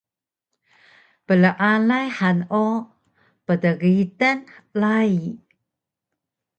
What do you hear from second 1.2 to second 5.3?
Plealay han o pdgitan rayi